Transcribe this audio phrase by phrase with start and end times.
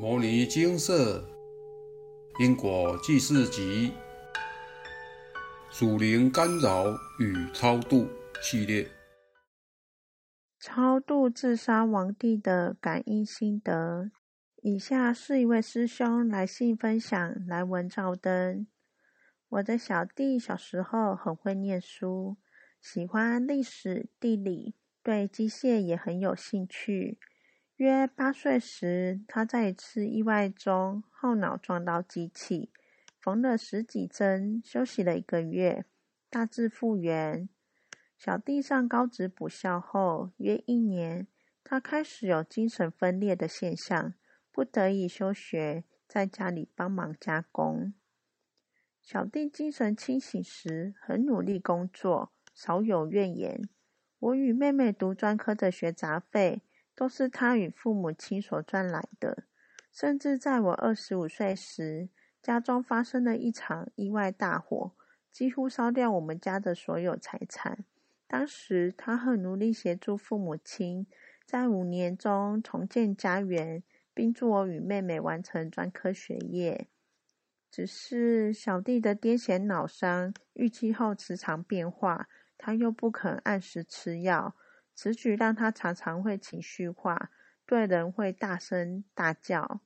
[0.00, 1.22] 摩尼金色
[2.38, 3.92] 因果记事集
[5.70, 6.86] 属灵干扰
[7.18, 8.08] 与超度
[8.40, 8.88] 系列，
[10.58, 14.10] 超度自杀亡帝的感应心得。
[14.62, 18.66] 以下是一位师兄来信分享来文照灯。
[19.50, 22.38] 我的小弟小时候很会念书，
[22.80, 27.18] 喜欢历史、地理，对机械也很有兴趣。
[27.80, 32.70] 约八岁时，他在一次意外中后脑撞到机器，
[33.18, 35.86] 缝了十几针，休息了一个月，
[36.28, 37.48] 大致复原。
[38.18, 41.26] 小弟上高职补校后，约一年，
[41.64, 44.12] 他开始有精神分裂的现象，
[44.52, 47.94] 不得已休学，在家里帮忙加工。
[49.00, 53.66] 小弟精神清醒时，很努力工作，少有怨言。
[54.18, 56.60] 我与妹妹读专科的学杂费。
[57.00, 59.44] 都是他与父母亲所赚来的。
[59.90, 62.10] 甚至在我二十五岁时，
[62.42, 64.92] 家中发生了一场意外大火，
[65.32, 67.86] 几乎烧掉我们家的所有财产。
[68.28, 71.06] 当时他很努力协助父母亲，
[71.46, 76.88] 在五年中重建家园，并助我与妹妹完成专科学业。
[77.70, 82.28] 只是小弟的癫痫脑伤预期后时常变化，
[82.58, 84.54] 他又不肯按时吃药。
[85.02, 87.30] 此举让他常常会情绪化，
[87.64, 89.80] 对人会大声大叫。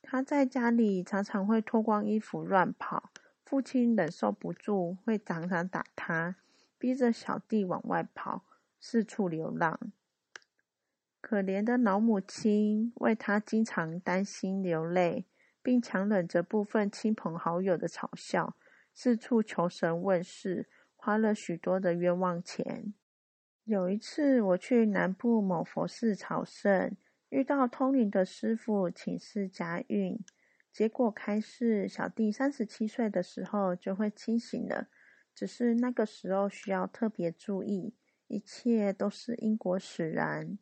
[0.00, 3.10] 他在家里常常会脱光衣服乱跑，
[3.44, 6.36] 父亲忍受不住，会常常打他，
[6.78, 8.46] 逼着小弟往外跑，
[8.80, 9.92] 四处流浪。
[11.20, 15.26] 可怜的老母亲为他经常担心流泪，
[15.62, 18.56] 并强忍着部分亲朋好友的嘲笑，
[18.94, 22.94] 四处求神问事，花了许多的冤枉钱。
[23.68, 26.96] 有一次，我去南部某佛寺朝圣，
[27.28, 30.18] 遇到通灵的师傅请示家运，
[30.72, 34.88] 结果开示小弟三十七岁的时候就会清醒了，
[35.34, 37.94] 只是那个时候需要特别注意，
[38.28, 40.56] 一切都是因果使然。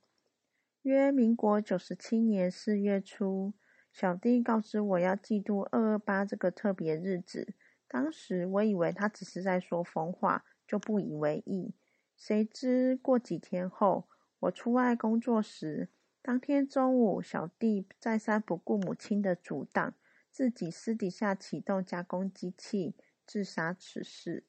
[0.82, 3.54] 约民国九十七年四月初，
[3.92, 7.54] 小弟告知我要记住二二八这个特别日子，
[7.86, 11.72] 当时我以为他只是在说疯话，就不以为意。
[12.16, 14.08] 谁知过几天后，
[14.40, 15.90] 我出外工作时，
[16.22, 19.94] 当天中午，小弟再三不顾母亲的阻挡，
[20.32, 22.96] 自己私底下启动加工机器
[23.26, 23.74] 自杀。
[23.74, 24.44] 此事，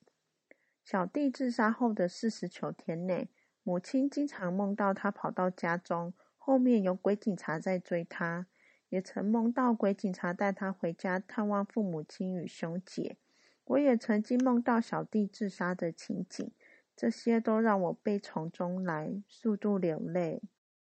[0.84, 3.30] 小弟自杀后的四十九天内，
[3.64, 8.48] 母亲经常梦到他跑到家中，后面有鬼警察在追他，
[8.88, 13.18] 也曾梦到鬼警察带他回家探望父母亲与兄姐。
[13.66, 16.50] 我也曾经梦到小弟自杀的情景。
[16.98, 20.42] 这些都让我悲从中来，数度流泪。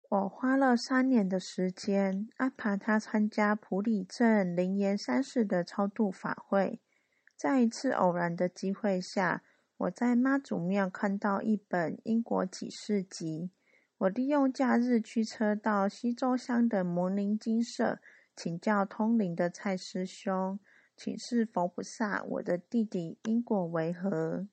[0.09, 6.81] 我花了三年的时间安排他参加普里镇灵岩山寺的超度法会。
[7.37, 9.43] 在一次偶然的机会下，
[9.77, 13.51] 我在妈祖庙看到一本《因果启示集》。
[13.99, 18.01] 我利用假日驱车到西周乡的摩尼金舍，
[18.35, 20.59] 请教通灵的蔡师兄，
[20.97, 24.49] 请示佛菩萨：我的弟弟因果为何？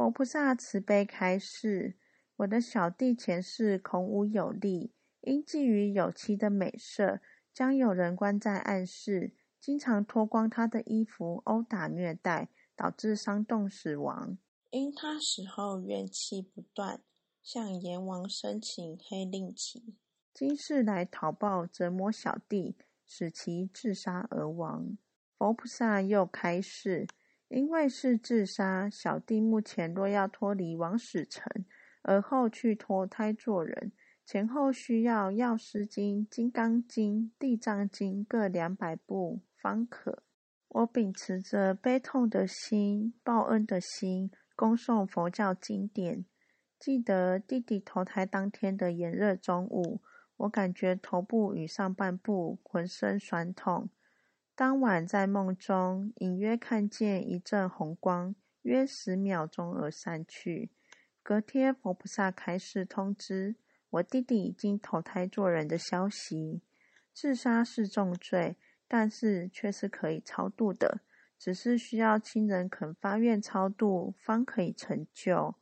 [0.00, 1.94] 佛菩萨慈悲开示：
[2.36, 7.20] 我的小弟前世孔武有力，因觊觎有妻的美色，
[7.52, 14.38] 将有人关在暗室，经常脱光他的衣服，殴打虐待，导致伤冻死亡。
[14.70, 17.02] 因他死后怨气不断，
[17.42, 19.96] 向阎王申请黑令旗，
[20.32, 22.74] 今世来讨报折磨小弟，
[23.04, 24.96] 使其自杀而亡。
[25.36, 27.06] 佛菩萨又开示。
[27.50, 31.64] 因为是自杀，小弟目前若要脱离王死城，
[32.02, 33.90] 而后去脱胎做人，
[34.24, 40.22] 前后需要药师经、金刚经、地藏经各两百部方可。
[40.68, 46.24] 我秉持着悲痛的心、报恩的心，恭诵佛教经典。
[46.78, 50.00] 记得弟弟投胎当天的炎热中午，
[50.36, 53.90] 我感觉头部与上半部浑身酸痛。
[54.60, 60.70] 当晚在梦中，隐约看见一阵红光，约十秒钟而散去。
[61.22, 63.56] 隔天，佛菩萨开示通知
[63.88, 66.60] 我弟弟已经投胎做人的消息。
[67.14, 71.00] 自杀是重罪，但是却是可以超度的，
[71.38, 75.54] 只是需要亲人肯发愿超度，方可以成就。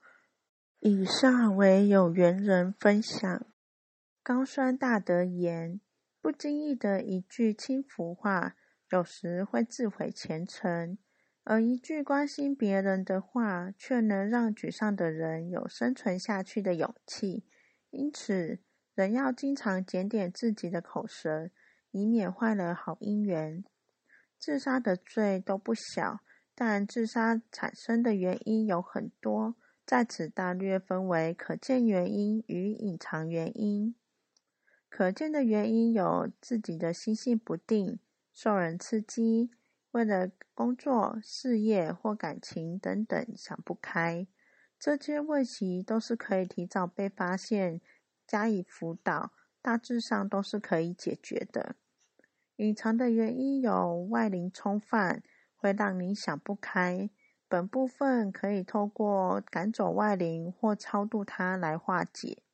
[0.80, 3.46] 以上为有缘人分享。
[4.24, 5.80] 高酸大德言：
[6.20, 8.56] 不经意的一句轻浮话。
[8.90, 10.96] 有时会自毁前程，
[11.44, 17.44] 而一句关心别人的话，却能让沮丧的人有生存下去的勇气。
[17.90, 18.61] 因此，
[18.94, 21.50] 人要经常检点自己的口舌，
[21.90, 23.62] 以免坏了好姻缘。
[24.38, 26.20] 自杀的罪都不小，
[26.55, 33.94] 但自杀产生的原因有很多，在此大略分为可见原因与隐藏原因。
[34.88, 37.99] 可见的原因有自己的心性不定、
[38.40, 39.50] 受人刺激、
[39.90, 44.29] 为了工作、事业或感情等等想不开，
[44.79, 47.81] 这些问题都是可以提早被发现，
[48.29, 51.75] 加以辅导，大致上都是可以解决的。
[52.58, 55.25] 隐藏的原因有外灵冲犯，
[55.56, 57.11] 会让你想不开，
[57.49, 62.44] 本部分可以透过赶走外灵或超度它来化解。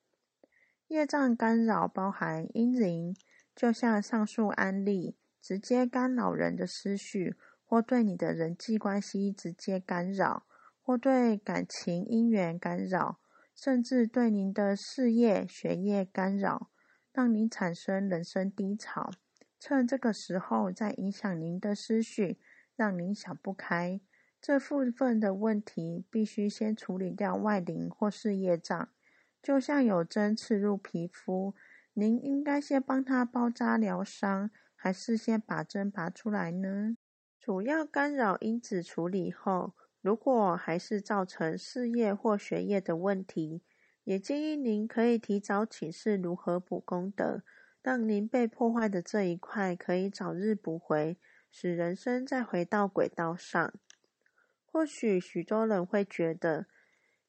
[0.88, 3.14] 业障干扰包含阴灵，
[3.54, 7.36] 就像上述案例，直接干扰人的思绪，
[7.66, 10.46] 或对你的人际关系直接干扰，
[10.80, 13.20] 或对感情姻缘干扰，
[13.54, 16.70] 甚至对您的事业学业干扰，
[17.12, 19.10] 让您产生人生低潮。
[19.60, 22.38] 趁这个时候再影响您的思绪，
[22.74, 24.00] 让您想不开。
[24.40, 28.88] 这部分的问题必须先处理掉外灵或是业障。
[29.42, 31.54] 就像有针刺入皮肤，
[31.92, 34.50] 您应该先帮他包扎疗伤，
[34.84, 36.98] 还是先把针拔出来呢？
[37.40, 39.72] 主要干扰因子处理后，
[40.02, 43.62] 如果还是造成事业或学业的问题，
[44.04, 47.42] 也建议您可以提早请示如何补功德，
[47.80, 51.16] 让您被破坏的这一块可以早日补回，
[51.50, 53.72] 使人生再回到轨道上。
[54.66, 56.66] 或许许多人会觉得。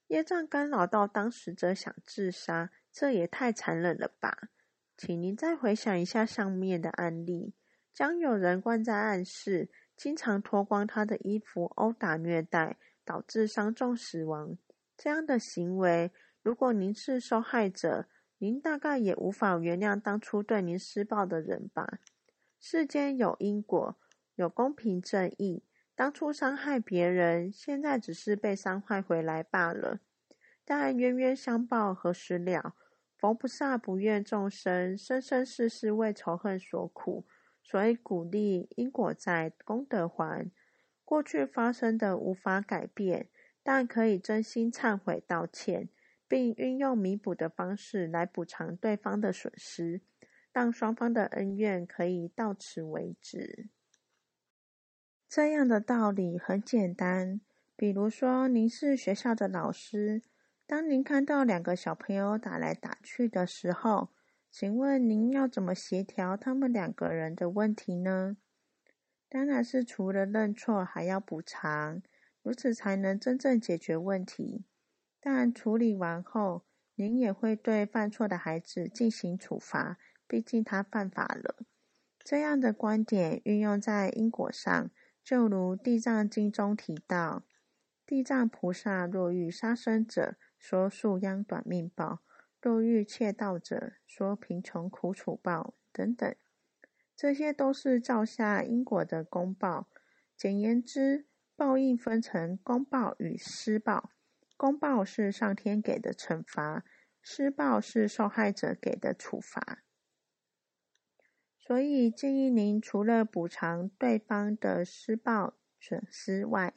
[0.07, 4.49] 业障干扰到当时者想自杀，这也太残忍了吧！
[4.97, 7.53] 请您再回想一下上面的案例：
[7.93, 14.57] 将有人关在暗室，经常脱光他的衣服，殴打虐待，导致伤重死亡。
[14.95, 16.11] 这样的行为，
[16.41, 18.07] 如果您是受害者，
[18.37, 21.99] 您大概也无法原谅当初对您施暴的人吧？
[22.59, 23.97] 世间有因果，
[24.35, 25.63] 有公平正义。
[25.93, 29.99] 当初伤害别人，现在只是被伤害回来罢了。
[30.65, 32.75] 但冤冤相报何时了？
[33.25, 37.25] 佛菩萨不愿众生生生世世为仇恨所苦，
[37.63, 40.51] 所以鼓励因果在，功德还。
[41.03, 43.29] 过去发生的无法改变，
[43.63, 45.89] 但可以真心忏悔道歉，
[46.27, 50.01] 并运用弥补的方式来补偿对方的损失，
[50.53, 53.69] 让双方的恩怨可以到此为止。
[55.27, 57.41] 这样的道理很简单，
[57.75, 60.21] 比如说，您是学校的老师，
[60.67, 64.09] 当您看到两个小朋友打来打去的时候，
[64.49, 68.37] 请问您要怎么协调他们两个人的问题呢？
[69.29, 72.01] 当然是除了认错，还要补偿，
[72.41, 74.65] 如此才能真正解决问题。
[75.19, 76.65] 但处理完后，
[76.95, 81.57] 您也会对犯错的孩子进行处罚，毕竟他犯法了。
[82.23, 84.89] 这样的观点运用在因果上。
[85.23, 87.43] 就如《地藏经》中提到，
[88.05, 92.23] 地藏菩萨若遇杀生者，说树秧短命报；
[92.59, 96.35] 若遇窃盗者，说贫穷苦楚报等等，
[97.15, 99.87] 这些都是造下因果的公报。
[100.35, 104.09] 简言之，报应分成公报与私报。
[104.57, 106.83] 公报是上天给的惩罚，
[107.21, 109.83] 私报是受害者给的处罚。
[111.59, 116.73] 所以建议您除了补偿对方的施暴损失外，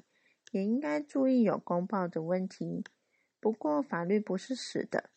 [0.53, 2.85] 也应该注意有公报的问题。
[3.41, 5.11] 不过法律不是死的，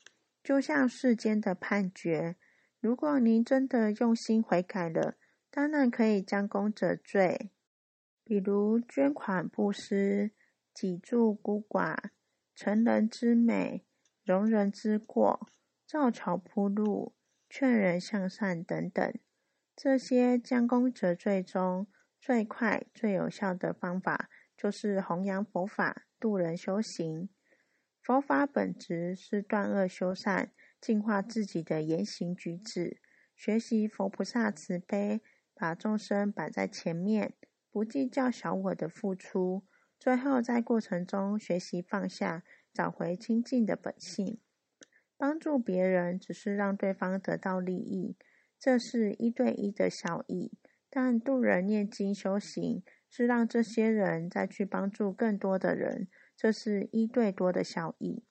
[0.44, 2.36] 就像世间的判决，
[2.80, 5.16] 如果您真的用心悔改了，
[5.50, 7.52] 当然可以将功折罪，
[8.24, 10.32] 比如捐款布施、
[10.74, 11.98] 济助孤寡、
[12.56, 13.86] 成人之美、
[14.24, 15.48] 容人之过、
[15.86, 17.14] 造桥铺路、
[17.50, 19.14] 劝人向善等等。
[19.76, 21.88] 这些将功折罪中
[22.20, 27.30] 最快、最有效的方法，就是弘扬佛法、度人修行。
[28.12, 30.52] 佛法本质是断恶修善，
[30.82, 32.98] 净化自己的言行举止。
[33.34, 35.22] 学习佛菩萨慈悲，
[35.56, 37.32] 把众生摆在前面，
[37.72, 39.64] 不计较小我的付出。
[39.98, 44.42] 最后在过程中学习放下，找回清净的本性。
[45.16, 48.18] 帮助别人，只是让对方得到利益。
[48.60, 50.52] 这是一对一的效益，
[50.90, 56.10] 但度人念经修行是让这些人再去帮助更多的人，
[56.42, 58.24] 这是一对多的效益。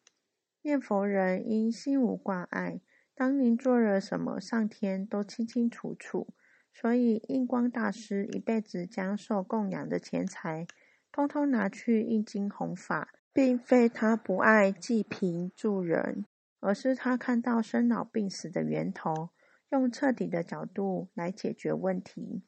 [0.63, 2.81] 念佛人因心无挂碍，
[3.15, 6.35] 当您做了什么，上天都清清楚楚。
[6.73, 10.67] 所以印光大师一辈子将受供养的钱财，
[11.13, 16.25] 通通拿去印经弘法，并非他不爱济贫助人，
[16.59, 19.31] 而是他看到生老病死的源头。
[19.69, 22.43] 用彻底的角度来解决问题。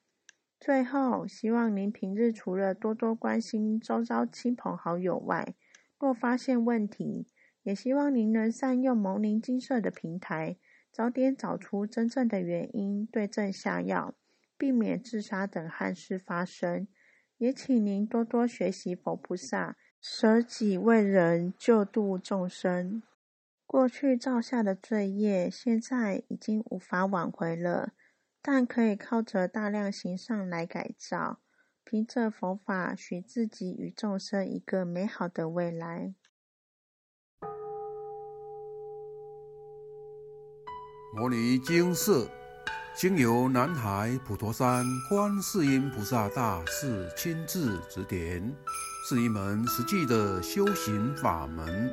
[0.64, 5.57] 最后，希望您平日除了多多关心周遭亲朋好友外，
[5.99, 7.26] 若发现问题，
[7.64, 10.57] 也希望您能善用蒙林金色的平台，
[10.92, 14.14] 早点找出真正的原因，对症下药，
[14.57, 16.87] 避免自杀等憾事发生。
[17.38, 23.02] 也请您多多学习佛菩萨，舍己为人，救度众生。
[23.66, 27.95] 过去造下的罪业，现在已经无法挽回了。
[28.45, 31.39] 但可以靠着大量行善来改造，
[31.85, 36.13] 凭着佛法，许自己与众生一个美好的未来。
[41.15, 42.29] 摩尼经寺
[42.97, 48.53] 经由南海普陀山观世音菩萨大士亲自指点，
[49.09, 51.93] 是一门实际的修行法门。